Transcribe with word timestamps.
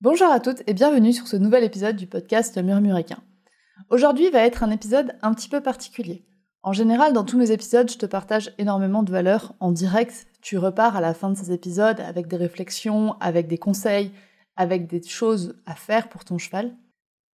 Bonjour 0.00 0.30
à 0.30 0.38
toutes 0.38 0.62
et 0.68 0.74
bienvenue 0.74 1.12
sur 1.12 1.26
ce 1.26 1.34
nouvel 1.34 1.64
épisode 1.64 1.96
du 1.96 2.06
podcast 2.06 2.56
Murmuréquin. 2.56 3.18
Aujourd'hui 3.90 4.30
va 4.30 4.46
être 4.46 4.62
un 4.62 4.70
épisode 4.70 5.16
un 5.22 5.34
petit 5.34 5.48
peu 5.48 5.60
particulier. 5.60 6.24
En 6.62 6.72
général, 6.72 7.12
dans 7.12 7.24
tous 7.24 7.36
mes 7.36 7.50
épisodes, 7.50 7.90
je 7.90 7.98
te 7.98 8.06
partage 8.06 8.54
énormément 8.58 9.02
de 9.02 9.10
valeurs 9.10 9.54
en 9.58 9.72
direct. 9.72 10.28
Tu 10.40 10.56
repars 10.56 10.94
à 10.94 11.00
la 11.00 11.14
fin 11.14 11.30
de 11.30 11.36
ces 11.36 11.50
épisodes 11.50 11.98
avec 11.98 12.28
des 12.28 12.36
réflexions, 12.36 13.16
avec 13.18 13.48
des 13.48 13.58
conseils, 13.58 14.12
avec 14.54 14.86
des 14.86 15.02
choses 15.02 15.56
à 15.66 15.74
faire 15.74 16.08
pour 16.08 16.24
ton 16.24 16.38
cheval. 16.38 16.76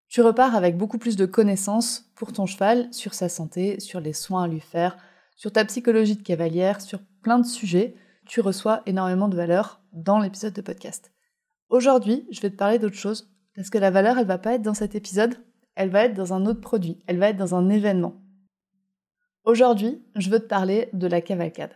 Tu 0.09 0.23
repars 0.23 0.55
avec 0.55 0.79
beaucoup 0.79 0.97
plus 0.97 1.17
de 1.17 1.27
connaissances 1.27 2.11
pour 2.15 2.33
ton 2.33 2.47
cheval 2.47 2.89
sur 2.95 3.13
sa 3.13 3.29
santé, 3.29 3.79
sur 3.79 4.01
les 4.01 4.15
soins 4.15 4.45
à 4.45 4.49
lui 4.49 4.61
faire, 4.61 4.97
sur 5.37 5.53
ta 5.53 5.67
psychologie 5.67 6.17
de 6.17 6.23
cavalière, 6.23 6.81
sur 6.81 7.01
plein 7.21 7.39
de 7.39 7.47
sujets. 7.47 7.95
Tu 8.25 8.41
reçois 8.41 8.81
énormément 8.87 9.29
de 9.29 9.37
valeurs 9.37 9.83
dans 9.93 10.19
l'épisode 10.19 10.55
de 10.55 10.63
podcast. 10.63 11.14
Aujourd'hui, 11.75 12.25
je 12.31 12.41
vais 12.41 12.51
te 12.51 12.57
parler 12.57 12.79
d'autre 12.79 12.95
chose, 12.95 13.35
parce 13.57 13.69
que 13.69 13.79
la 13.79 13.91
valeur, 13.91 14.17
elle 14.17 14.29
va 14.29 14.39
pas 14.39 14.55
être 14.55 14.63
dans 14.63 14.75
cet 14.75 14.95
épisode, 14.95 15.35
elle 15.75 15.91
va 15.91 16.05
être 16.05 16.15
dans 16.15 16.33
un 16.33 16.47
autre 16.47 16.61
produit, 16.61 17.01
elle 17.09 17.19
va 17.19 17.31
être 17.31 17.37
dans 17.37 17.57
un 17.57 17.69
événement. 17.69 18.23
Aujourd'hui, 19.43 20.01
je 20.15 20.31
veux 20.31 20.39
te 20.39 20.47
parler 20.47 20.89
de 20.93 21.09
la 21.09 21.21
cavalcade. 21.21 21.73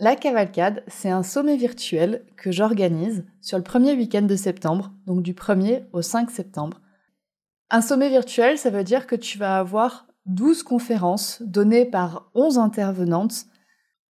La 0.00 0.16
cavalcade, 0.16 0.82
c'est 0.88 1.08
un 1.08 1.22
sommet 1.22 1.56
virtuel 1.56 2.26
que 2.36 2.50
j'organise 2.50 3.24
sur 3.40 3.58
le 3.58 3.62
premier 3.62 3.92
week-end 3.92 4.22
de 4.22 4.34
septembre, 4.34 4.92
donc 5.06 5.22
du 5.22 5.34
1er 5.34 5.84
au 5.92 6.02
5 6.02 6.28
septembre. 6.28 6.80
Un 7.70 7.80
sommet 7.80 8.08
virtuel, 8.08 8.58
ça 8.58 8.70
veut 8.70 8.82
dire 8.82 9.06
que 9.06 9.14
tu 9.14 9.38
vas 9.38 9.56
avoir 9.56 10.08
12 10.26 10.64
conférences 10.64 11.40
données 11.42 11.84
par 11.84 12.28
11 12.34 12.58
intervenantes 12.58 13.46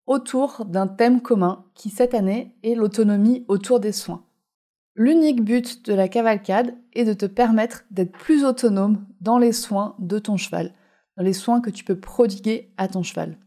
autour 0.07 0.65
d'un 0.65 0.87
thème 0.87 1.21
commun 1.21 1.67
qui 1.75 1.91
cette 1.91 2.15
année 2.15 2.57
est 2.63 2.75
l'autonomie 2.75 3.45
autour 3.49 3.79
des 3.79 3.93
soins. 3.93 4.25
L'unique 4.95 5.43
but 5.43 5.87
de 5.87 5.95
la 5.95 6.09
cavalcade 6.09 6.75
est 6.93 7.05
de 7.05 7.15
te 7.15 7.25
permettre 7.25 7.85
d'être 7.91 8.13
plus 8.13 8.45
autonome 8.45 9.07
dans 9.23 9.39
les 9.39 9.53
soins 9.53 9.95
de 9.99 10.19
ton 10.19 10.37
cheval, 10.37 10.75
dans 11.17 11.25
les 11.25 11.33
soins 11.33 11.63
que 11.63 11.71
tu 11.71 11.83
peux 11.83 11.99
prodiguer 11.99 12.71
à 12.77 12.89
ton 12.89 13.03
cheval. 13.03 13.39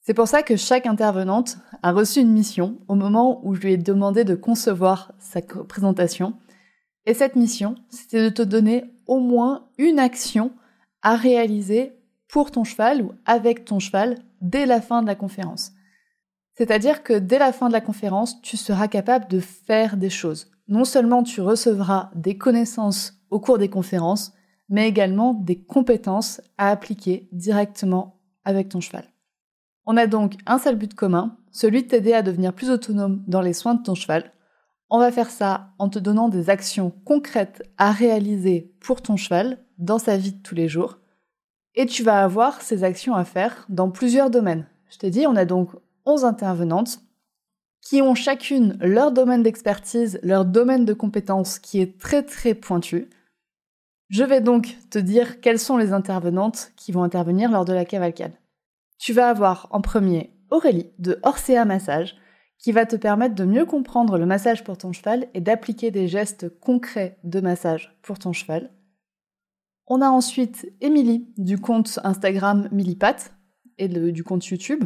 C'est 0.00 0.14
pour 0.14 0.28
ça 0.28 0.42
que 0.42 0.56
chaque 0.56 0.86
intervenante 0.86 1.58
a 1.82 1.92
reçu 1.92 2.20
une 2.20 2.32
mission 2.32 2.78
au 2.88 2.94
moment 2.94 3.46
où 3.46 3.54
je 3.54 3.60
lui 3.60 3.72
ai 3.74 3.76
demandé 3.76 4.24
de 4.24 4.34
concevoir 4.34 5.12
sa 5.18 5.42
présentation. 5.42 6.32
Et 7.04 7.12
cette 7.12 7.36
mission, 7.36 7.74
c'était 7.90 8.24
de 8.24 8.34
te 8.34 8.42
donner 8.42 8.84
au 9.06 9.20
moins 9.20 9.68
une 9.76 9.98
action 9.98 10.52
à 11.02 11.16
réaliser 11.16 11.92
pour 12.28 12.50
ton 12.50 12.64
cheval 12.64 13.02
ou 13.02 13.12
avec 13.26 13.66
ton 13.66 13.78
cheval 13.78 14.16
dès 14.40 14.64
la 14.64 14.80
fin 14.80 15.02
de 15.02 15.06
la 15.06 15.14
conférence. 15.14 15.72
C'est-à-dire 16.60 17.02
que 17.02 17.14
dès 17.14 17.38
la 17.38 17.54
fin 17.54 17.68
de 17.68 17.72
la 17.72 17.80
conférence, 17.80 18.42
tu 18.42 18.58
seras 18.58 18.86
capable 18.86 19.28
de 19.28 19.40
faire 19.40 19.96
des 19.96 20.10
choses. 20.10 20.50
Non 20.68 20.84
seulement 20.84 21.22
tu 21.22 21.40
recevras 21.40 22.10
des 22.14 22.36
connaissances 22.36 23.14
au 23.30 23.40
cours 23.40 23.56
des 23.56 23.70
conférences, 23.70 24.34
mais 24.68 24.86
également 24.86 25.32
des 25.32 25.62
compétences 25.62 26.42
à 26.58 26.68
appliquer 26.68 27.30
directement 27.32 28.20
avec 28.44 28.68
ton 28.68 28.82
cheval. 28.82 29.04
On 29.86 29.96
a 29.96 30.06
donc 30.06 30.34
un 30.44 30.58
seul 30.58 30.76
but 30.76 30.92
commun, 30.92 31.38
celui 31.50 31.84
de 31.84 31.88
t'aider 31.88 32.12
à 32.12 32.20
devenir 32.20 32.52
plus 32.52 32.68
autonome 32.68 33.24
dans 33.26 33.40
les 33.40 33.54
soins 33.54 33.76
de 33.76 33.82
ton 33.82 33.94
cheval. 33.94 34.30
On 34.90 34.98
va 34.98 35.10
faire 35.10 35.30
ça 35.30 35.70
en 35.78 35.88
te 35.88 35.98
donnant 35.98 36.28
des 36.28 36.50
actions 36.50 36.92
concrètes 37.06 37.62
à 37.78 37.90
réaliser 37.90 38.74
pour 38.80 39.00
ton 39.00 39.16
cheval 39.16 39.64
dans 39.78 39.98
sa 39.98 40.18
vie 40.18 40.32
de 40.32 40.42
tous 40.42 40.54
les 40.54 40.68
jours. 40.68 40.98
Et 41.74 41.86
tu 41.86 42.02
vas 42.02 42.22
avoir 42.22 42.60
ces 42.60 42.84
actions 42.84 43.14
à 43.14 43.24
faire 43.24 43.64
dans 43.70 43.90
plusieurs 43.90 44.28
domaines. 44.28 44.66
Je 44.90 44.98
t'ai 44.98 45.08
dit, 45.08 45.26
on 45.26 45.36
a 45.36 45.46
donc 45.46 45.70
11 46.06 46.24
intervenantes 46.24 47.00
qui 47.80 48.02
ont 48.02 48.14
chacune 48.14 48.76
leur 48.80 49.12
domaine 49.12 49.42
d'expertise, 49.42 50.20
leur 50.22 50.44
domaine 50.44 50.84
de 50.84 50.92
compétence 50.92 51.58
qui 51.58 51.80
est 51.80 51.98
très 51.98 52.22
très 52.22 52.54
pointu. 52.54 53.08
Je 54.08 54.24
vais 54.24 54.40
donc 54.40 54.76
te 54.90 54.98
dire 54.98 55.40
quelles 55.40 55.58
sont 55.58 55.76
les 55.76 55.92
intervenantes 55.92 56.72
qui 56.76 56.92
vont 56.92 57.02
intervenir 57.02 57.50
lors 57.50 57.64
de 57.64 57.72
la 57.72 57.84
cavalcade. 57.84 58.34
Tu 58.98 59.12
vas 59.12 59.30
avoir 59.30 59.68
en 59.70 59.80
premier 59.80 60.36
Aurélie 60.50 60.90
de 60.98 61.18
Orsea 61.22 61.64
Massage 61.64 62.16
qui 62.58 62.72
va 62.72 62.84
te 62.84 62.96
permettre 62.96 63.34
de 63.34 63.44
mieux 63.44 63.64
comprendre 63.64 64.18
le 64.18 64.26
massage 64.26 64.64
pour 64.64 64.76
ton 64.76 64.92
cheval 64.92 65.28
et 65.32 65.40
d'appliquer 65.40 65.90
des 65.90 66.08
gestes 66.08 66.48
concrets 66.60 67.18
de 67.24 67.40
massage 67.40 67.96
pour 68.02 68.18
ton 68.18 68.32
cheval. 68.32 68.70
On 69.86 70.02
a 70.02 70.10
ensuite 70.10 70.70
Émilie 70.80 71.32
du 71.38 71.58
compte 71.58 71.98
Instagram 72.04 72.68
Millipat 72.70 73.16
et 73.78 73.88
du 73.88 74.22
compte 74.22 74.46
YouTube 74.46 74.84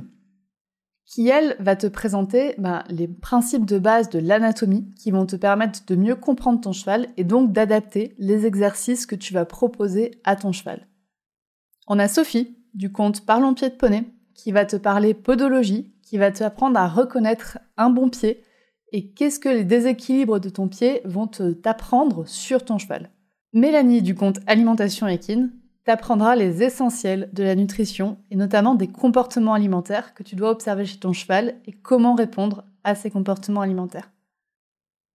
qui, 1.06 1.28
elle, 1.28 1.56
va 1.60 1.76
te 1.76 1.86
présenter 1.86 2.54
ben, 2.58 2.82
les 2.88 3.08
principes 3.08 3.66
de 3.66 3.78
base 3.78 4.08
de 4.08 4.18
l'anatomie 4.18 4.92
qui 4.94 5.10
vont 5.10 5.26
te 5.26 5.36
permettre 5.36 5.84
de 5.86 5.96
mieux 5.96 6.16
comprendre 6.16 6.60
ton 6.60 6.72
cheval 6.72 7.08
et 7.16 7.24
donc 7.24 7.52
d'adapter 7.52 8.14
les 8.18 8.46
exercices 8.46 9.06
que 9.06 9.14
tu 9.14 9.34
vas 9.34 9.44
proposer 9.44 10.20
à 10.24 10.36
ton 10.36 10.52
cheval. 10.52 10.88
On 11.86 11.98
a 11.98 12.08
Sophie, 12.08 12.56
du 12.72 12.90
compte 12.90 13.26
Parlons 13.26 13.54
pied 13.54 13.68
de 13.68 13.74
poney, 13.74 14.04
qui 14.34 14.50
va 14.50 14.64
te 14.64 14.76
parler 14.76 15.14
podologie, 15.14 15.94
qui 16.02 16.18
va 16.18 16.30
t'apprendre 16.30 16.78
à 16.78 16.88
reconnaître 16.88 17.58
un 17.76 17.90
bon 17.90 18.08
pied 18.08 18.42
et 18.92 19.10
qu'est-ce 19.10 19.40
que 19.40 19.48
les 19.48 19.64
déséquilibres 19.64 20.40
de 20.40 20.48
ton 20.48 20.68
pied 20.68 21.00
vont 21.04 21.26
t'apprendre 21.26 22.26
sur 22.26 22.64
ton 22.64 22.78
cheval. 22.78 23.10
Mélanie, 23.52 24.02
du 24.02 24.14
compte 24.14 24.40
Alimentation 24.46 25.06
Équine, 25.08 25.52
t'apprendras 25.84 26.34
les 26.34 26.62
essentiels 26.62 27.28
de 27.32 27.42
la 27.42 27.54
nutrition 27.54 28.18
et 28.30 28.36
notamment 28.36 28.74
des 28.74 28.88
comportements 28.88 29.54
alimentaires 29.54 30.14
que 30.14 30.22
tu 30.22 30.34
dois 30.34 30.50
observer 30.50 30.86
chez 30.86 30.98
ton 30.98 31.12
cheval 31.12 31.56
et 31.66 31.72
comment 31.72 32.14
répondre 32.14 32.64
à 32.84 32.94
ces 32.94 33.10
comportements 33.10 33.60
alimentaires. 33.60 34.10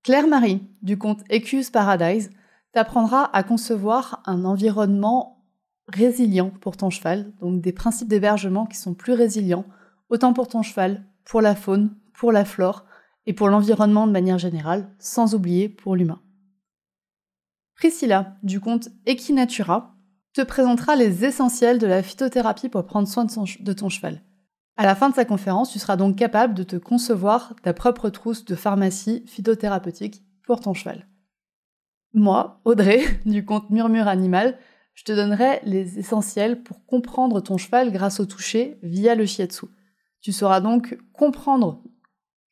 Claire-Marie, 0.03 0.63
du 0.81 0.97
compte 0.97 1.23
Ecus 1.31 1.69
Paradise, 1.71 2.29
t'apprendra 2.71 3.35
à 3.35 3.43
concevoir 3.43 4.21
un 4.25 4.45
environnement 4.45 5.43
résilient 5.87 6.51
pour 6.61 6.77
ton 6.77 6.89
cheval, 6.89 7.31
donc 7.41 7.61
des 7.61 7.73
principes 7.73 8.07
d'hébergement 8.07 8.65
qui 8.65 8.77
sont 8.77 8.93
plus 8.93 9.13
résilients, 9.13 9.65
autant 10.09 10.33
pour 10.33 10.47
ton 10.47 10.61
cheval, 10.61 11.03
pour 11.25 11.41
la 11.41 11.55
faune, 11.55 11.95
pour 12.13 12.31
la 12.31 12.45
flore 12.45 12.85
et 13.25 13.33
pour 13.33 13.49
l'environnement 13.49 14.07
de 14.07 14.11
manière 14.11 14.37
générale, 14.37 14.89
sans 14.99 15.33
oublier 15.33 15.67
pour 15.67 15.95
l'humain. 15.95 16.21
Priscilla, 17.75 18.35
du 18.43 18.59
compte 18.59 18.89
Equinatura, 19.05 19.95
te 20.39 20.45
présentera 20.45 20.95
les 20.95 21.25
essentiels 21.25 21.79
de 21.79 21.87
la 21.87 22.01
phytothérapie 22.01 22.69
pour 22.69 22.85
prendre 22.85 23.09
soin 23.09 23.25
de, 23.25 23.73
ton 23.73 23.89
cheval. 23.89 24.21
À 24.77 24.85
la 24.85 24.95
fin 24.95 25.09
de 25.09 25.15
sa 25.15 25.25
conférence, 25.25 25.69
tu 25.69 25.79
seras 25.79 25.97
donc 25.97 26.15
capable 26.15 26.53
de 26.53 26.63
te 26.63 26.77
concevoir 26.77 27.55
ta 27.61 27.73
propre 27.73 28.09
trousse 28.09 28.45
de 28.45 28.55
pharmacie 28.55 29.25
phytothérapeutique 29.27 30.23
pour 30.43 30.61
ton 30.61 30.73
cheval. 30.73 31.09
Moi, 32.13 32.61
Audrey, 32.63 33.01
du 33.25 33.43
compte 33.43 33.69
Murmure 33.69 34.07
Animal, 34.07 34.57
je 34.93 35.03
te 35.03 35.11
donnerai 35.11 35.59
les 35.63 35.99
essentiels 35.99 36.63
pour 36.63 36.85
comprendre 36.85 37.41
ton 37.41 37.57
cheval 37.57 37.91
grâce 37.91 38.21
au 38.21 38.25
toucher 38.25 38.79
via 38.81 39.15
le 39.15 39.25
shiatsu. 39.25 39.65
Tu 40.21 40.31
sauras 40.31 40.61
donc 40.61 40.97
comprendre 41.11 41.83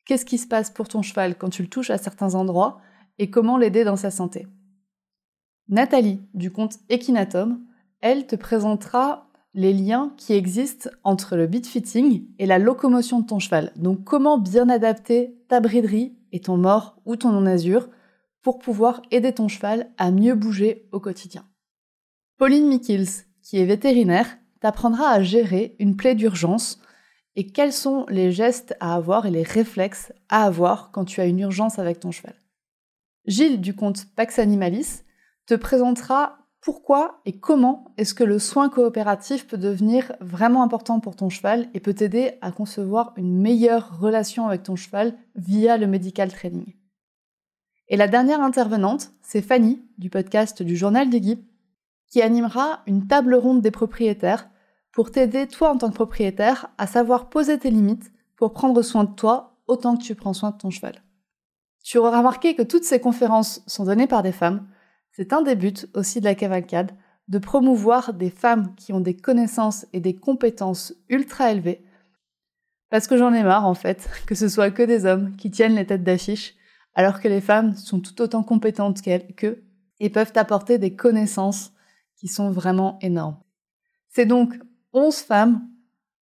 qu'est-ce 0.04 0.26
qui 0.26 0.36
se 0.36 0.46
passe 0.46 0.70
pour 0.70 0.88
ton 0.88 1.00
cheval 1.00 1.38
quand 1.38 1.48
tu 1.48 1.62
le 1.62 1.68
touches 1.68 1.90
à 1.90 1.96
certains 1.96 2.34
endroits 2.34 2.82
et 3.16 3.30
comment 3.30 3.56
l'aider 3.56 3.84
dans 3.84 3.96
sa 3.96 4.10
santé. 4.10 4.46
Nathalie, 5.68 6.20
du 6.34 6.50
compte 6.50 6.76
Equinatum, 6.90 7.64
elle 8.00 8.26
te 8.26 8.36
présentera 8.36 9.28
les 9.54 9.72
liens 9.72 10.12
qui 10.16 10.34
existent 10.34 10.90
entre 11.04 11.36
le 11.36 11.46
beat 11.46 11.66
fitting 11.66 12.26
et 12.38 12.46
la 12.46 12.58
locomotion 12.58 13.20
de 13.20 13.26
ton 13.26 13.38
cheval. 13.38 13.72
Donc 13.76 14.04
comment 14.04 14.38
bien 14.38 14.68
adapter 14.68 15.36
ta 15.48 15.60
briderie 15.60 16.16
et 16.32 16.40
ton 16.40 16.56
mort 16.56 16.96
ou 17.06 17.16
ton 17.16 17.32
non-azur 17.32 17.88
pour 18.42 18.58
pouvoir 18.58 19.02
aider 19.10 19.32
ton 19.32 19.48
cheval 19.48 19.90
à 19.98 20.10
mieux 20.10 20.34
bouger 20.34 20.88
au 20.92 21.00
quotidien. 21.00 21.44
Pauline 22.36 22.68
Mikkels, 22.68 23.26
qui 23.42 23.58
est 23.58 23.64
vétérinaire, 23.64 24.38
t'apprendra 24.60 25.08
à 25.08 25.22
gérer 25.22 25.74
une 25.78 25.96
plaie 25.96 26.14
d'urgence 26.14 26.80
et 27.36 27.46
quels 27.46 27.72
sont 27.72 28.04
les 28.08 28.32
gestes 28.32 28.76
à 28.80 28.94
avoir 28.94 29.26
et 29.26 29.30
les 29.30 29.42
réflexes 29.42 30.12
à 30.28 30.44
avoir 30.44 30.90
quand 30.92 31.04
tu 31.04 31.20
as 31.20 31.26
une 31.26 31.40
urgence 31.40 31.78
avec 31.78 32.00
ton 32.00 32.10
cheval. 32.10 32.34
Gilles 33.26 33.60
du 33.60 33.74
compte 33.74 34.06
Pax 34.14 34.38
Animalis 34.38 35.02
te 35.46 35.54
présentera 35.54 36.37
pourquoi 36.60 37.20
et 37.24 37.38
comment 37.38 37.92
est-ce 37.96 38.14
que 38.14 38.24
le 38.24 38.38
soin 38.38 38.68
coopératif 38.68 39.46
peut 39.46 39.58
devenir 39.58 40.12
vraiment 40.20 40.62
important 40.62 41.00
pour 41.00 41.16
ton 41.16 41.28
cheval 41.28 41.68
et 41.72 41.80
peut 41.80 41.94
t'aider 41.94 42.32
à 42.40 42.50
concevoir 42.50 43.12
une 43.16 43.40
meilleure 43.40 43.98
relation 44.00 44.46
avec 44.46 44.64
ton 44.64 44.76
cheval 44.76 45.16
via 45.36 45.76
le 45.76 45.86
medical 45.86 46.32
training? 46.32 46.74
Et 47.88 47.96
la 47.96 48.08
dernière 48.08 48.42
intervenante, 48.42 49.12
c'est 49.22 49.40
Fanny, 49.40 49.80
du 49.96 50.10
podcast 50.10 50.62
du 50.62 50.76
Journal 50.76 51.08
des 51.08 51.20
Guy, 51.20 51.44
qui 52.10 52.22
animera 52.22 52.82
une 52.86 53.06
table 53.06 53.34
ronde 53.34 53.62
des 53.62 53.70
propriétaires 53.70 54.50
pour 54.92 55.10
t'aider, 55.10 55.46
toi 55.46 55.70
en 55.70 55.78
tant 55.78 55.90
que 55.90 55.94
propriétaire, 55.94 56.70
à 56.76 56.86
savoir 56.86 57.28
poser 57.28 57.58
tes 57.58 57.70
limites 57.70 58.12
pour 58.36 58.52
prendre 58.52 58.82
soin 58.82 59.04
de 59.04 59.14
toi 59.14 59.58
autant 59.68 59.96
que 59.96 60.02
tu 60.02 60.14
prends 60.14 60.32
soin 60.32 60.50
de 60.50 60.56
ton 60.56 60.70
cheval. 60.70 61.02
Tu 61.84 61.98
auras 61.98 62.18
remarqué 62.18 62.54
que 62.54 62.62
toutes 62.62 62.84
ces 62.84 63.00
conférences 63.00 63.62
sont 63.66 63.84
données 63.84 64.06
par 64.06 64.22
des 64.22 64.32
femmes. 64.32 64.66
C'est 65.18 65.32
un 65.32 65.42
des 65.42 65.56
buts 65.56 65.88
aussi 65.94 66.20
de 66.20 66.26
la 66.26 66.36
cavalcade, 66.36 66.92
de 67.26 67.38
promouvoir 67.38 68.14
des 68.14 68.30
femmes 68.30 68.72
qui 68.76 68.92
ont 68.92 69.00
des 69.00 69.16
connaissances 69.16 69.84
et 69.92 69.98
des 69.98 70.14
compétences 70.14 70.94
ultra 71.08 71.50
élevées. 71.50 71.84
Parce 72.88 73.08
que 73.08 73.16
j'en 73.16 73.34
ai 73.34 73.42
marre 73.42 73.66
en 73.66 73.74
fait, 73.74 74.08
que 74.26 74.36
ce 74.36 74.48
soit 74.48 74.70
que 74.70 74.84
des 74.84 75.06
hommes 75.06 75.34
qui 75.34 75.50
tiennent 75.50 75.74
les 75.74 75.86
têtes 75.86 76.04
d'affiche 76.04 76.54
alors 76.94 77.18
que 77.20 77.26
les 77.26 77.40
femmes 77.40 77.74
sont 77.74 77.98
tout 77.98 78.22
autant 78.22 78.44
compétentes 78.44 79.02
qu'eux 79.02 79.64
et 79.98 80.08
peuvent 80.08 80.32
apporter 80.36 80.78
des 80.78 80.94
connaissances 80.94 81.72
qui 82.14 82.28
sont 82.28 82.52
vraiment 82.52 82.96
énormes. 83.00 83.38
C'est 84.10 84.26
donc 84.26 84.54
11 84.92 85.16
femmes 85.16 85.68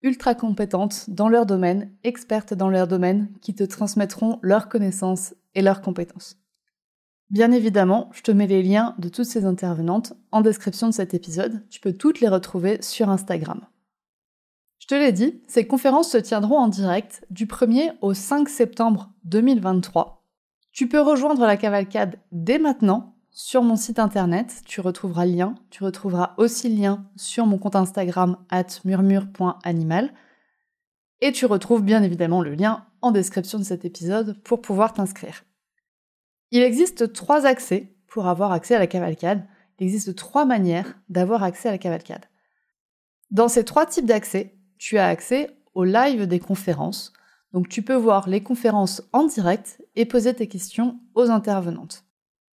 ultra 0.04 0.36
compétentes 0.36 1.10
dans 1.10 1.30
leur 1.30 1.46
domaine, 1.46 1.94
expertes 2.04 2.54
dans 2.54 2.70
leur 2.70 2.90
domaine, 2.90 3.30
qui 3.40 3.56
te 3.56 3.64
transmettront 3.64 4.38
leurs 4.42 4.68
connaissances 4.68 5.34
et 5.56 5.62
leurs 5.62 5.82
compétences. 5.82 6.41
Bien 7.32 7.52
évidemment, 7.52 8.10
je 8.14 8.22
te 8.22 8.32
mets 8.32 8.46
les 8.46 8.62
liens 8.62 8.94
de 9.00 9.10
toutes 9.10 9.26
ces 9.26 9.46
intervenantes 9.46 10.14
en 10.32 10.42
description 10.42 10.88
de 10.88 10.94
cet 10.94 11.16
épisode. 11.16 11.68
Tu 11.70 11.80
peux 11.80 11.94
toutes 11.94 12.20
les 12.20 12.28
retrouver 12.28 12.82
sur 12.82 13.10
Instagram. 13.10 13.62
Je 14.78 14.88
te 14.88 14.96
l'ai 14.96 15.12
dit, 15.12 15.42
ces 15.48 15.66
conférences 15.66 16.12
se 16.12 16.18
tiendront 16.18 16.58
en 16.58 16.68
direct 16.68 17.26
du 17.30 17.48
1er 17.48 17.94
au 18.02 18.14
5 18.14 18.50
septembre 18.50 19.12
2023 19.24 20.22
tu 20.72 20.88
peux 20.88 21.02
rejoindre 21.02 21.46
la 21.46 21.58
cavalcade 21.58 22.18
dès 22.32 22.58
maintenant 22.58 23.16
sur 23.30 23.62
mon 23.62 23.76
site 23.76 24.00
internet. 24.00 24.62
Tu 24.66 24.80
retrouveras 24.80 25.26
le 25.26 25.34
lien. 25.34 25.56
Tu 25.70 25.84
retrouveras 25.84 26.34
aussi 26.38 26.70
le 26.70 26.82
lien 26.82 27.06
sur 27.18 27.46
mon 27.46 27.58
compte 27.58 27.76
Instagram 27.76 28.38
at 28.50 28.68
murmure.animal. 28.86 30.14
Et 31.20 31.32
tu 31.34 31.46
retrouves 31.46 31.84
bien 31.84 32.02
évidemment 32.04 32.42
le 32.42 32.56
lien 32.56 32.86
en 33.02 33.12
description 33.12 33.60
de 33.60 33.64
cet 33.64 33.86
épisode 33.86 34.42
pour 34.44 34.62
pouvoir 34.62 34.94
t'inscrire. 34.94 35.44
Il 36.52 36.62
existe 36.62 37.14
trois 37.14 37.46
accès 37.46 37.94
pour 38.08 38.28
avoir 38.28 38.52
accès 38.52 38.76
à 38.76 38.80
la 38.80 38.88
cavalcade. 38.88 39.48
Il 39.80 39.86
existe 39.86 40.16
trois 40.16 40.46
manières 40.46 41.00
d'avoir 41.10 41.44
accès 41.44 41.70
à 41.70 41.72
la 41.72 41.78
cavalcade. 41.78 42.26
Dans 43.32 43.48
ces 43.48 43.64
trois 43.64 43.86
types 43.86 44.06
d'accès, 44.06 44.54
tu 44.78 44.98
as 44.98 45.08
accès 45.08 45.50
au 45.74 45.86
live 45.86 46.28
des 46.28 46.40
conférences, 46.40 47.14
donc 47.54 47.70
tu 47.70 47.82
peux 47.82 47.96
voir 47.96 48.28
les 48.28 48.44
conférences 48.44 49.02
en 49.14 49.26
direct 49.26 49.82
et 49.96 50.06
poser 50.06 50.34
tes 50.34 50.48
questions 50.48 51.00
aux 51.16 51.30
intervenantes. 51.30 52.04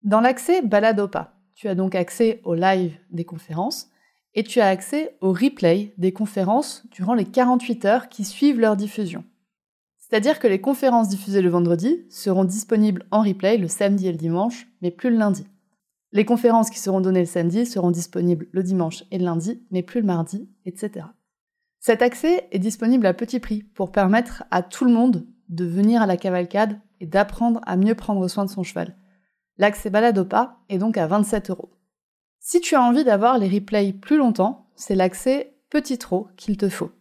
Dans 0.04 0.20
l'accès 0.20 0.62
Baladopa, 0.62 1.34
tu 1.54 1.68
as 1.68 1.74
donc 1.74 1.96
accès 1.96 2.40
au 2.44 2.54
live 2.54 2.96
des 3.10 3.24
conférences 3.24 3.90
et 4.34 4.44
tu 4.44 4.60
as 4.60 4.68
accès 4.68 5.16
au 5.20 5.32
replay 5.32 5.92
des 5.98 6.12
conférences 6.12 6.84
durant 6.92 7.14
les 7.14 7.24
48 7.24 7.84
heures 7.84 8.08
qui 8.08 8.24
suivent 8.24 8.60
leur 8.60 8.76
diffusion. 8.76 9.24
C'est-à-dire 10.08 10.38
que 10.38 10.46
les 10.46 10.60
conférences 10.60 11.08
diffusées 11.08 11.42
le 11.42 11.50
vendredi 11.50 12.06
seront 12.08 12.44
disponibles 12.44 13.04
en 13.10 13.22
replay 13.22 13.58
le 13.58 13.68
samedi 13.68 14.08
et 14.08 14.12
le 14.12 14.18
dimanche, 14.18 14.66
mais 14.80 14.90
plus 14.90 15.10
le 15.10 15.18
lundi. 15.18 15.46
Les 16.12 16.24
conférences 16.24 16.70
qui 16.70 16.78
seront 16.78 17.02
données 17.02 17.20
le 17.20 17.26
samedi 17.26 17.66
seront 17.66 17.90
disponibles 17.90 18.46
le 18.52 18.62
dimanche 18.62 19.04
et 19.10 19.18
le 19.18 19.24
lundi, 19.24 19.62
mais 19.70 19.82
plus 19.82 20.00
le 20.00 20.06
mardi, 20.06 20.48
etc. 20.64 21.06
Cet 21.80 22.00
accès 22.00 22.48
est 22.50 22.58
disponible 22.58 23.06
à 23.06 23.12
petit 23.12 23.38
prix 23.38 23.62
pour 23.62 23.92
permettre 23.92 24.44
à 24.50 24.62
tout 24.62 24.86
le 24.86 24.92
monde 24.92 25.26
de 25.50 25.66
venir 25.66 26.00
à 26.00 26.06
la 26.06 26.16
cavalcade 26.16 26.80
et 27.00 27.06
d'apprendre 27.06 27.60
à 27.66 27.76
mieux 27.76 27.94
prendre 27.94 28.26
soin 28.28 28.46
de 28.46 28.50
son 28.50 28.62
cheval. 28.62 28.96
L'accès 29.58 29.90
balade 29.90 30.22
pas 30.22 30.60
est 30.70 30.78
donc 30.78 30.96
à 30.96 31.06
27 31.06 31.50
euros. 31.50 31.70
Si 32.40 32.60
tu 32.60 32.74
as 32.74 32.82
envie 32.82 33.04
d'avoir 33.04 33.38
les 33.38 33.48
replays 33.48 33.92
plus 33.92 34.16
longtemps, 34.16 34.70
c'est 34.74 34.94
l'accès 34.94 35.54
petit 35.68 35.98
trot 35.98 36.28
qu'il 36.36 36.56
te 36.56 36.68
faut. 36.68 36.92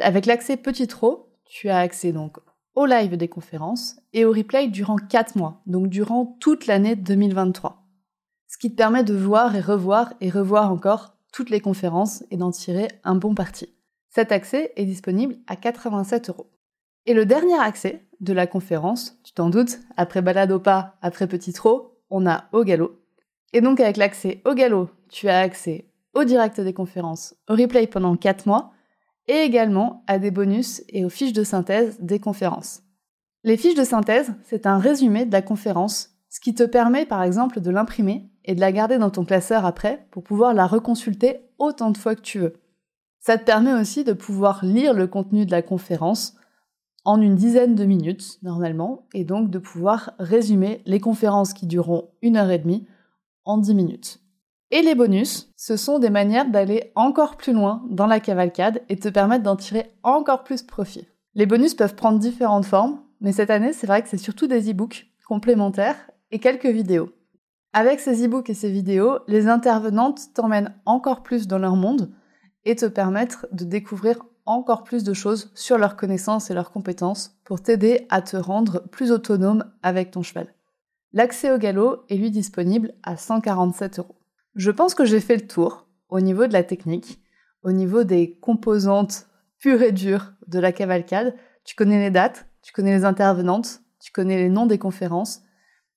Avec 0.00 0.26
l'accès 0.26 0.56
petit 0.56 0.86
trot, 0.86 1.33
tu 1.54 1.70
as 1.70 1.78
accès 1.78 2.10
donc 2.10 2.38
au 2.74 2.84
live 2.84 3.16
des 3.16 3.28
conférences 3.28 4.00
et 4.12 4.24
au 4.24 4.32
replay 4.32 4.66
durant 4.66 4.96
4 4.96 5.36
mois, 5.36 5.62
donc 5.66 5.86
durant 5.86 6.36
toute 6.40 6.66
l'année 6.66 6.96
2023. 6.96 7.86
Ce 8.48 8.58
qui 8.58 8.72
te 8.72 8.76
permet 8.76 9.04
de 9.04 9.14
voir 9.14 9.54
et 9.54 9.60
revoir 9.60 10.14
et 10.20 10.30
revoir 10.30 10.72
encore 10.72 11.16
toutes 11.32 11.50
les 11.50 11.60
conférences 11.60 12.24
et 12.32 12.36
d'en 12.36 12.50
tirer 12.50 12.88
un 13.04 13.14
bon 13.14 13.36
parti. 13.36 13.72
Cet 14.08 14.32
accès 14.32 14.72
est 14.74 14.84
disponible 14.84 15.36
à 15.46 15.54
87 15.54 16.30
euros. 16.30 16.50
Et 17.06 17.14
le 17.14 17.24
dernier 17.24 17.58
accès 17.60 18.04
de 18.18 18.32
la 18.32 18.48
conférence, 18.48 19.16
tu 19.22 19.32
t'en 19.32 19.48
doutes, 19.48 19.78
après 19.96 20.22
balade 20.22 20.50
au 20.50 20.58
pas, 20.58 20.96
après 21.02 21.28
petit 21.28 21.52
trot, 21.52 22.00
on 22.10 22.26
a 22.26 22.46
au 22.50 22.64
galop. 22.64 23.00
Et 23.52 23.60
donc 23.60 23.78
avec 23.78 23.96
l'accès 23.96 24.42
au 24.44 24.54
galop, 24.54 24.90
tu 25.08 25.28
as 25.28 25.38
accès 25.38 25.88
au 26.14 26.24
direct 26.24 26.60
des 26.60 26.74
conférences, 26.74 27.36
au 27.48 27.54
replay 27.54 27.86
pendant 27.86 28.16
4 28.16 28.46
mois, 28.46 28.73
et 29.28 29.42
également 29.42 30.04
à 30.06 30.18
des 30.18 30.30
bonus 30.30 30.82
et 30.88 31.04
aux 31.04 31.10
fiches 31.10 31.32
de 31.32 31.44
synthèse 31.44 31.98
des 32.00 32.20
conférences. 32.20 32.82
Les 33.42 33.56
fiches 33.56 33.74
de 33.74 33.84
synthèse, 33.84 34.32
c'est 34.44 34.66
un 34.66 34.78
résumé 34.78 35.26
de 35.26 35.32
la 35.32 35.42
conférence, 35.42 36.10
ce 36.30 36.40
qui 36.40 36.54
te 36.54 36.64
permet 36.64 37.06
par 37.06 37.22
exemple 37.22 37.60
de 37.60 37.70
l'imprimer 37.70 38.30
et 38.44 38.54
de 38.54 38.60
la 38.60 38.72
garder 38.72 38.98
dans 38.98 39.10
ton 39.10 39.24
classeur 39.24 39.64
après 39.64 40.06
pour 40.10 40.22
pouvoir 40.22 40.54
la 40.54 40.66
reconsulter 40.66 41.40
autant 41.58 41.90
de 41.90 41.98
fois 41.98 42.14
que 42.14 42.22
tu 42.22 42.38
veux. 42.38 42.54
Ça 43.20 43.38
te 43.38 43.44
permet 43.44 43.72
aussi 43.72 44.04
de 44.04 44.12
pouvoir 44.12 44.64
lire 44.64 44.94
le 44.94 45.06
contenu 45.06 45.46
de 45.46 45.50
la 45.50 45.62
conférence 45.62 46.34
en 47.04 47.20
une 47.20 47.36
dizaine 47.36 47.74
de 47.74 47.84
minutes 47.84 48.38
normalement, 48.42 49.06
et 49.12 49.24
donc 49.24 49.50
de 49.50 49.58
pouvoir 49.58 50.12
résumer 50.18 50.82
les 50.86 51.00
conférences 51.00 51.52
qui 51.52 51.66
dureront 51.66 52.08
une 52.22 52.36
heure 52.36 52.50
et 52.50 52.58
demie 52.58 52.86
en 53.44 53.58
dix 53.58 53.74
minutes. 53.74 54.23
Et 54.74 54.82
les 54.82 54.96
bonus, 54.96 55.52
ce 55.56 55.76
sont 55.76 56.00
des 56.00 56.10
manières 56.10 56.50
d'aller 56.50 56.90
encore 56.96 57.36
plus 57.36 57.52
loin 57.52 57.84
dans 57.90 58.08
la 58.08 58.18
cavalcade 58.18 58.82
et 58.88 58.96
te 58.96 59.08
permettre 59.08 59.44
d'en 59.44 59.54
tirer 59.54 59.94
encore 60.02 60.42
plus 60.42 60.64
profit. 60.64 61.06
Les 61.36 61.46
bonus 61.46 61.74
peuvent 61.74 61.94
prendre 61.94 62.18
différentes 62.18 62.64
formes, 62.64 62.98
mais 63.20 63.30
cette 63.30 63.50
année, 63.50 63.72
c'est 63.72 63.86
vrai 63.86 64.02
que 64.02 64.08
c'est 64.08 64.16
surtout 64.16 64.48
des 64.48 64.68
e-books 64.68 65.06
complémentaires 65.28 66.10
et 66.32 66.40
quelques 66.40 66.66
vidéos. 66.66 67.12
Avec 67.72 68.00
ces 68.00 68.26
e-books 68.26 68.50
et 68.50 68.54
ces 68.54 68.68
vidéos, 68.68 69.20
les 69.28 69.46
intervenantes 69.46 70.34
t'emmènent 70.34 70.74
encore 70.86 71.22
plus 71.22 71.46
dans 71.46 71.58
leur 71.58 71.76
monde, 71.76 72.10
et 72.64 72.74
te 72.74 72.86
permettre 72.86 73.46
de 73.52 73.64
découvrir 73.64 74.24
encore 74.44 74.82
plus 74.82 75.04
de 75.04 75.14
choses 75.14 75.52
sur 75.54 75.78
leurs 75.78 75.94
connaissances 75.94 76.50
et 76.50 76.54
leurs 76.54 76.72
compétences 76.72 77.38
pour 77.44 77.62
t'aider 77.62 78.08
à 78.10 78.22
te 78.22 78.36
rendre 78.36 78.82
plus 78.90 79.12
autonome 79.12 79.66
avec 79.84 80.10
ton 80.10 80.22
cheval. 80.22 80.52
L'accès 81.12 81.52
au 81.52 81.58
galop 81.58 82.02
est 82.08 82.16
lui 82.16 82.32
disponible 82.32 82.92
à 83.04 83.16
147 83.16 84.00
euros. 84.00 84.16
Je 84.54 84.70
pense 84.70 84.94
que 84.94 85.04
j'ai 85.04 85.20
fait 85.20 85.36
le 85.36 85.46
tour 85.46 85.88
au 86.08 86.20
niveau 86.20 86.46
de 86.46 86.52
la 86.52 86.62
technique, 86.62 87.20
au 87.62 87.72
niveau 87.72 88.04
des 88.04 88.38
composantes 88.38 89.26
pures 89.58 89.82
et 89.82 89.92
dures 89.92 90.32
de 90.46 90.58
la 90.58 90.70
cavalcade. 90.70 91.34
Tu 91.64 91.74
connais 91.74 91.98
les 91.98 92.10
dates, 92.10 92.46
tu 92.62 92.72
connais 92.72 92.96
les 92.96 93.04
intervenantes, 93.04 93.80
tu 93.98 94.12
connais 94.12 94.36
les 94.36 94.50
noms 94.50 94.66
des 94.66 94.78
conférences, 94.78 95.42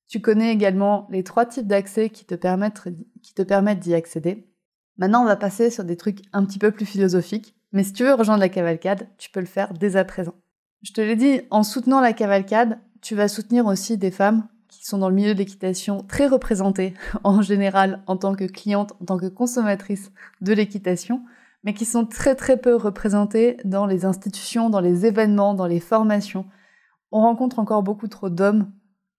tu 0.07 0.21
connais 0.21 0.51
également 0.51 1.07
les 1.11 1.23
trois 1.23 1.45
types 1.45 1.67
d'accès 1.67 2.09
qui 2.09 2.25
te 2.25 2.35
permettent, 2.35 2.81
qui 3.21 3.33
te 3.33 3.41
permettent 3.41 3.79
d'y 3.79 3.93
accéder. 3.93 4.49
Maintenant, 4.97 5.21
on 5.21 5.25
va 5.25 5.35
passer 5.35 5.69
sur 5.69 5.83
des 5.83 5.97
trucs 5.97 6.21
un 6.33 6.45
petit 6.45 6.59
peu 6.59 6.71
plus 6.71 6.85
philosophiques, 6.85 7.55
mais 7.73 7.83
si 7.83 7.93
tu 7.93 8.03
veux 8.03 8.13
rejoindre 8.13 8.39
la 8.39 8.49
cavalcade, 8.49 9.07
tu 9.17 9.29
peux 9.29 9.41
le 9.41 9.45
faire 9.45 9.73
dès 9.73 9.97
à 9.97 10.05
présent. 10.05 10.33
Je 10.81 10.93
te 10.93 11.01
l'ai 11.01 11.15
dit, 11.15 11.41
en 11.51 11.63
soutenant 11.63 11.99
la 11.99 12.13
cavalcade, 12.13 12.79
tu 13.01 13.13
vas 13.13 13.27
soutenir 13.27 13.65
aussi 13.65 13.97
des 13.97 14.11
femmes 14.11 14.47
qui 14.69 14.85
sont 14.85 14.97
dans 14.97 15.09
le 15.09 15.15
milieu 15.15 15.33
de 15.33 15.39
l'équitation 15.39 16.03
très 16.03 16.27
représentées 16.27 16.93
en 17.23 17.41
général 17.41 18.03
en 18.07 18.17
tant 18.17 18.35
que 18.35 18.45
clientes, 18.45 18.93
en 19.01 19.05
tant 19.05 19.17
que 19.17 19.27
consommatrices 19.27 20.11
de 20.41 20.53
l'équitation, 20.53 21.23
mais 21.63 21.73
qui 21.73 21.85
sont 21.85 22.05
très 22.05 22.35
très 22.35 22.57
peu 22.57 22.75
représentées 22.75 23.57
dans 23.65 23.85
les 23.85 24.05
institutions, 24.05 24.69
dans 24.69 24.79
les 24.79 25.05
événements, 25.05 25.53
dans 25.53 25.67
les 25.67 25.79
formations. 25.79 26.45
On 27.11 27.21
rencontre 27.21 27.59
encore 27.59 27.83
beaucoup 27.83 28.07
trop 28.07 28.29
d'hommes 28.29 28.71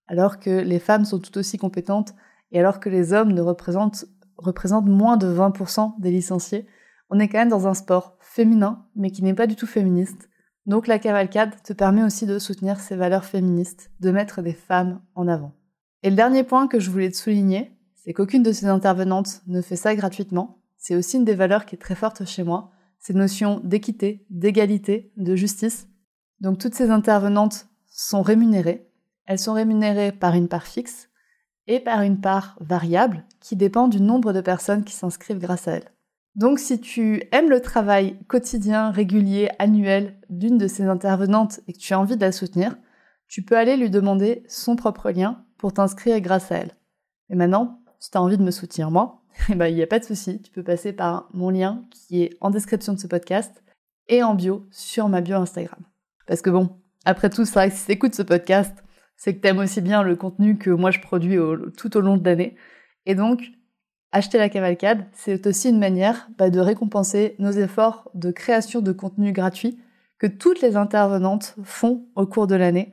alors 0.07 0.38
que 0.38 0.50
les 0.50 0.78
femmes 0.78 1.05
sont 1.05 1.19
tout 1.19 1.37
aussi 1.38 1.59
compétentes 1.59 2.14
et 2.52 2.59
alors 2.61 2.81
que 2.81 2.88
les 2.88 3.12
hommes 3.12 3.33
ne 3.33 3.43
représentent 3.43 4.07
représente 4.38 4.87
moins 4.87 5.17
de 5.17 5.26
20% 5.26 6.00
des 6.00 6.11
licenciés, 6.11 6.67
on 7.11 7.19
est 7.19 7.28
quand 7.28 7.38
même 7.38 7.49
dans 7.49 7.67
un 7.67 7.75
sport 7.75 8.17
féminin, 8.21 8.87
mais 8.95 9.11
qui 9.11 9.23
n'est 9.23 9.35
pas 9.35 9.47
du 9.47 9.57
tout 9.57 9.67
féministe. 9.67 10.28
Donc 10.69 10.87
la 10.87 11.01
cavalcade 11.01 11.61
te 11.65 11.73
permet 11.73 12.05
aussi 12.05 12.27
de 12.27 12.39
soutenir 12.39 12.79
ces 12.79 12.95
valeurs 12.95 13.25
féministes, 13.25 13.91
de 13.99 14.13
mettre 14.13 14.43
des 14.43 14.53
femmes 14.53 15.01
en 15.17 15.27
avant. 15.27 15.53
Et 16.05 16.11
le 16.11 16.17
dernier 16.17 16.45
point 16.45 16.69
que 16.69 16.79
je 16.79 16.91
voulais 16.91 17.11
te 17.11 17.17
souligner, 17.17 17.77
c'est 17.97 18.13
qu'aucune 18.13 18.45
de 18.45 18.53
ces 18.53 18.67
intervenantes 18.67 19.43
ne 19.49 19.63
fait 19.63 19.75
ça 19.75 19.97
gratuitement. 19.97 20.63
C'est 20.77 20.95
aussi 20.95 21.17
une 21.17 21.25
des 21.25 21.35
valeurs 21.35 21.67
qui 21.67 21.75
est 21.75 21.79
très 21.79 21.97
forte 21.97 22.25
chez 22.25 22.45
moi, 22.45 22.71
ces 23.01 23.15
notions 23.15 23.61
d'équité, 23.65 24.25
d'égalité, 24.31 25.11
de 25.17 25.35
justice. 25.35 25.89
Donc 26.41 26.59
toutes 26.59 26.75
ces 26.75 26.91
intervenantes 26.91 27.67
sont 27.89 28.23
rémunérées. 28.23 28.89
Elles 29.27 29.41
sont 29.41 29.55
rémunérées 29.55 30.13
par 30.13 30.35
une 30.35 30.49
part 30.49 30.67
fixe, 30.67 31.09
et 31.69 31.81
par 31.81 32.01
une 32.01 32.21
part 32.21 32.57
variable 32.61 33.25
qui 33.41 33.55
dépend 33.55 33.89
du 33.89 34.01
nombre 34.01 34.33
de 34.33 34.41
personnes 34.41 34.85
qui 34.85 34.95
s'inscrivent 34.95 35.39
grâce 35.39 35.69
à 35.69 35.73
elle. 35.73 35.93
Donc 36.38 36.61
si 36.61 36.80
tu 36.80 37.25
aimes 37.33 37.50
le 37.50 37.61
travail 37.61 38.16
quotidien, 38.28 38.92
régulier, 38.92 39.49
annuel 39.59 40.21
d'une 40.30 40.57
de 40.57 40.68
ces 40.68 40.85
intervenantes 40.85 41.59
et 41.66 41.73
que 41.73 41.78
tu 41.78 41.92
as 41.95 41.99
envie 41.99 42.14
de 42.14 42.21
la 42.21 42.30
soutenir, 42.30 42.76
tu 43.26 43.42
peux 43.42 43.57
aller 43.57 43.76
lui 43.76 43.90
demander 43.90 44.45
son 44.47 44.76
propre 44.76 45.11
lien 45.11 45.45
pour 45.59 45.73
t'inscrire 45.73 46.21
grâce 46.21 46.52
à 46.52 46.59
elle. 46.59 46.76
Et 47.28 47.35
maintenant, 47.35 47.80
si 47.99 48.12
tu 48.12 48.18
as 48.18 48.23
envie 48.23 48.38
de 48.38 48.45
me 48.45 48.52
soutenir 48.52 48.92
moi, 48.92 49.25
eh 49.49 49.57
ben, 49.57 49.66
il 49.66 49.75
n'y 49.75 49.83
a 49.83 49.88
pas 49.88 49.99
de 49.99 50.04
souci, 50.04 50.40
tu 50.40 50.52
peux 50.52 50.62
passer 50.62 50.92
par 50.92 51.28
mon 51.35 51.50
lien 51.50 51.85
qui 51.90 52.23
est 52.23 52.37
en 52.40 52.50
description 52.50 52.92
de 52.92 53.00
ce 53.00 53.09
podcast 53.09 53.64
et 54.07 54.23
en 54.23 54.37
bio 54.37 54.64
sur 54.71 55.09
ma 55.09 55.21
bio 55.21 55.38
Instagram. 55.38 55.80
Parce 56.28 56.40
que 56.40 56.50
bon, 56.50 56.71
après 57.04 57.30
tout, 57.30 57.47
c'est 57.47 57.54
vrai 57.54 57.71
que 57.71 57.76
si 57.76 57.87
tu 57.87 57.92
écoutes 57.92 58.14
ce 58.14 58.23
podcast, 58.23 58.85
c'est 59.16 59.35
que 59.35 59.40
tu 59.40 59.49
aimes 59.49 59.59
aussi 59.59 59.80
bien 59.80 60.04
le 60.04 60.14
contenu 60.14 60.57
que 60.57 60.71
moi 60.71 60.92
je 60.92 61.00
produis 61.00 61.37
tout 61.76 61.97
au 61.97 62.00
long 62.00 62.16
de 62.16 62.25
l'année. 62.25 62.54
Et 63.07 63.16
donc, 63.16 63.42
acheter 64.12 64.38
la 64.38 64.49
cavalcade, 64.49 65.07
c'est 65.12 65.47
aussi 65.47 65.71
une 65.71 65.79
manière 65.79 66.29
bah, 66.38 66.50
de 66.50 66.61
récompenser 66.61 67.35
nos 67.38 67.50
efforts 67.50 68.11
de 68.15 68.31
création 68.31 68.81
de 68.81 68.93
contenu 68.93 69.33
gratuit 69.33 69.79
que 70.19 70.27
toutes 70.27 70.61
les 70.61 70.77
intervenantes 70.77 71.55
font 71.62 72.07
au 72.17 72.27
cours 72.27 72.47
de 72.47 72.57
l'année, 72.57 72.93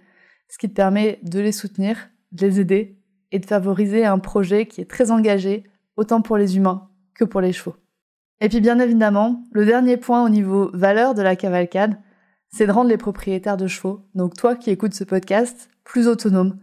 ce 0.49 0.57
qui 0.57 0.69
te 0.69 0.75
permet 0.75 1.19
de 1.23 1.39
les 1.39 1.51
soutenir, 1.51 2.09
de 2.31 2.45
les 2.45 2.59
aider 2.59 2.99
et 3.31 3.39
de 3.39 3.45
favoriser 3.45 4.05
un 4.05 4.19
projet 4.19 4.67
qui 4.67 4.81
est 4.81 4.89
très 4.89 5.11
engagé, 5.11 5.63
autant 5.97 6.21
pour 6.21 6.37
les 6.37 6.57
humains 6.57 6.89
que 7.13 7.23
pour 7.23 7.41
les 7.41 7.53
chevaux. 7.53 7.75
Et 8.41 8.49
puis 8.49 8.59
bien 8.59 8.79
évidemment, 8.79 9.43
le 9.51 9.65
dernier 9.65 9.97
point 9.97 10.23
au 10.23 10.29
niveau 10.29 10.69
valeur 10.73 11.13
de 11.13 11.21
la 11.21 11.35
cavalcade, 11.35 11.97
c'est 12.49 12.67
de 12.67 12.71
rendre 12.71 12.89
les 12.89 12.97
propriétaires 12.97 13.57
de 13.57 13.67
chevaux, 13.67 14.05
donc 14.13 14.35
toi 14.35 14.55
qui 14.55 14.69
écoutes 14.69 14.93
ce 14.93 15.03
podcast, 15.03 15.69
plus 15.83 16.07
autonomes. 16.07 16.59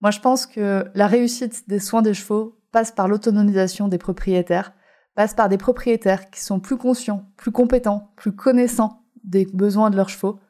Moi 0.00 0.10
je 0.10 0.20
pense 0.20 0.46
que 0.46 0.84
la 0.94 1.06
réussite 1.06 1.68
des 1.68 1.78
soins 1.78 2.02
des 2.02 2.14
chevaux 2.14 2.59
passe 2.72 2.92
par 2.92 3.08
l'autonomisation 3.08 3.88
des 3.88 3.98
propriétaires, 3.98 4.72
passe 5.14 5.34
par 5.34 5.48
des 5.48 5.58
propriétaires 5.58 6.30
qui 6.30 6.40
sont 6.40 6.60
plus 6.60 6.76
conscients, 6.76 7.30
plus 7.36 7.52
compétents, 7.52 8.12
plus 8.16 8.32
connaissants 8.32 9.04
des 9.24 9.46
besoins 9.46 9.90
de 9.90 9.96
leurs 9.96 10.08
chevaux. 10.08 10.40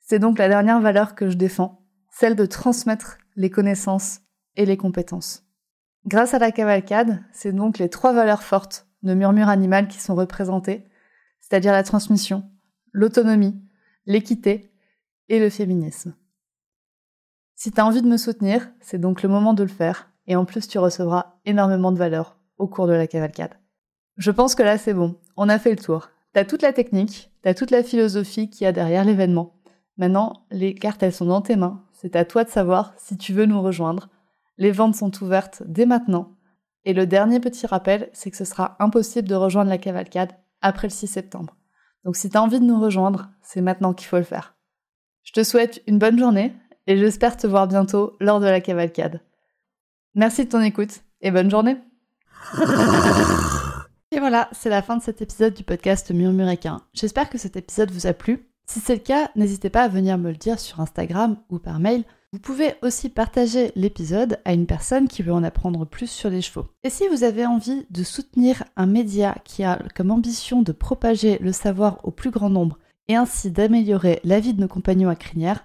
C'est 0.00 0.18
donc 0.18 0.38
la 0.38 0.48
dernière 0.48 0.80
valeur 0.80 1.14
que 1.14 1.28
je 1.28 1.36
défends, 1.36 1.84
celle 2.10 2.36
de 2.36 2.46
transmettre 2.46 3.18
les 3.36 3.50
connaissances 3.50 4.20
et 4.56 4.64
les 4.64 4.76
compétences. 4.76 5.44
Grâce 6.06 6.34
à 6.34 6.38
la 6.38 6.52
cavalcade, 6.52 7.22
c'est 7.32 7.52
donc 7.52 7.78
les 7.78 7.90
trois 7.90 8.12
valeurs 8.12 8.42
fortes 8.42 8.86
de 9.02 9.14
murmure 9.14 9.48
animal 9.48 9.88
qui 9.88 10.00
sont 10.00 10.14
représentées, 10.14 10.86
c'est-à-dire 11.40 11.72
la 11.72 11.82
transmission, 11.82 12.50
l'autonomie, 12.92 13.60
l'équité 14.06 14.72
et 15.28 15.38
le 15.38 15.50
féminisme. 15.50 16.14
Si 17.54 17.72
tu 17.72 17.80
as 17.80 17.86
envie 17.86 18.02
de 18.02 18.08
me 18.08 18.16
soutenir, 18.16 18.70
c'est 18.80 19.00
donc 19.00 19.22
le 19.22 19.28
moment 19.28 19.52
de 19.52 19.62
le 19.62 19.68
faire, 19.68 20.10
et 20.28 20.36
en 20.36 20.44
plus 20.44 20.68
tu 20.68 20.78
recevras 20.78 21.34
énormément 21.44 21.90
de 21.90 21.98
valeur 21.98 22.38
au 22.58 22.68
cours 22.68 22.86
de 22.86 22.92
la 22.92 23.08
cavalcade. 23.08 23.54
Je 24.16 24.30
pense 24.30 24.54
que 24.54 24.62
là 24.62 24.78
c'est 24.78 24.94
bon, 24.94 25.16
on 25.36 25.48
a 25.48 25.58
fait 25.58 25.70
le 25.70 25.76
tour. 25.76 26.10
T'as 26.32 26.44
toute 26.44 26.62
la 26.62 26.72
technique, 26.72 27.32
t'as 27.42 27.54
toute 27.54 27.72
la 27.72 27.82
philosophie 27.82 28.48
qu'il 28.48 28.64
y 28.64 28.68
a 28.68 28.72
derrière 28.72 29.04
l'événement. 29.04 29.54
Maintenant, 29.96 30.44
les 30.52 30.74
cartes 30.74 31.02
elles 31.02 31.12
sont 31.12 31.26
dans 31.26 31.42
tes 31.42 31.56
mains, 31.56 31.82
c'est 31.92 32.14
à 32.14 32.24
toi 32.24 32.44
de 32.44 32.50
savoir 32.50 32.94
si 32.96 33.16
tu 33.16 33.32
veux 33.32 33.46
nous 33.46 33.60
rejoindre. 33.60 34.08
Les 34.56 34.70
ventes 34.70 34.94
sont 34.94 35.10
ouvertes 35.22 35.62
dès 35.66 35.86
maintenant. 35.86 36.36
Et 36.84 36.92
le 36.92 37.06
dernier 37.06 37.40
petit 37.40 37.66
rappel, 37.66 38.08
c'est 38.12 38.30
que 38.30 38.36
ce 38.36 38.44
sera 38.44 38.76
impossible 38.78 39.28
de 39.28 39.34
rejoindre 39.34 39.70
la 39.70 39.78
cavalcade 39.78 40.32
après 40.60 40.86
le 40.86 40.92
6 40.92 41.06
septembre. 41.08 41.56
Donc 42.04 42.16
si 42.16 42.30
tu 42.30 42.36
as 42.36 42.42
envie 42.42 42.60
de 42.60 42.64
nous 42.64 42.80
rejoindre, 42.80 43.30
c'est 43.42 43.60
maintenant 43.60 43.92
qu'il 43.92 44.06
faut 44.06 44.16
le 44.16 44.22
faire. 44.22 44.54
Je 45.24 45.32
te 45.32 45.42
souhaite 45.42 45.82
une 45.86 45.98
bonne 45.98 46.18
journée 46.18 46.54
et 46.86 46.96
j'espère 46.96 47.36
te 47.36 47.46
voir 47.46 47.68
bientôt 47.68 48.16
lors 48.20 48.40
de 48.40 48.46
la 48.46 48.60
cavalcade. 48.60 49.20
Merci 50.18 50.46
de 50.46 50.50
ton 50.50 50.60
écoute 50.62 51.04
et 51.20 51.30
bonne 51.30 51.48
journée. 51.48 51.76
Et 54.10 54.18
voilà, 54.18 54.48
c'est 54.50 54.68
la 54.68 54.82
fin 54.82 54.96
de 54.96 55.02
cet 55.02 55.22
épisode 55.22 55.54
du 55.54 55.62
podcast 55.62 56.10
Murmuréquin. 56.10 56.80
J'espère 56.92 57.30
que 57.30 57.38
cet 57.38 57.56
épisode 57.56 57.92
vous 57.92 58.08
a 58.08 58.12
plu. 58.12 58.48
Si 58.68 58.80
c'est 58.80 58.94
le 58.94 59.00
cas, 59.00 59.30
n'hésitez 59.36 59.70
pas 59.70 59.84
à 59.84 59.88
venir 59.88 60.18
me 60.18 60.30
le 60.30 60.36
dire 60.36 60.58
sur 60.58 60.80
Instagram 60.80 61.36
ou 61.50 61.60
par 61.60 61.78
mail. 61.78 62.02
Vous 62.32 62.40
pouvez 62.40 62.74
aussi 62.82 63.10
partager 63.10 63.70
l'épisode 63.76 64.40
à 64.44 64.54
une 64.54 64.66
personne 64.66 65.06
qui 65.06 65.22
veut 65.22 65.32
en 65.32 65.44
apprendre 65.44 65.86
plus 65.86 66.10
sur 66.10 66.30
les 66.30 66.42
chevaux. 66.42 66.66
Et 66.82 66.90
si 66.90 67.06
vous 67.06 67.22
avez 67.22 67.46
envie 67.46 67.86
de 67.88 68.02
soutenir 68.02 68.64
un 68.76 68.86
média 68.86 69.36
qui 69.44 69.62
a 69.62 69.80
comme 69.94 70.10
ambition 70.10 70.62
de 70.62 70.72
propager 70.72 71.38
le 71.38 71.52
savoir 71.52 72.00
au 72.02 72.10
plus 72.10 72.32
grand 72.32 72.50
nombre 72.50 72.76
et 73.06 73.14
ainsi 73.14 73.52
d'améliorer 73.52 74.18
la 74.24 74.40
vie 74.40 74.52
de 74.52 74.62
nos 74.62 74.66
compagnons 74.66 75.10
à 75.10 75.14
crinière, 75.14 75.64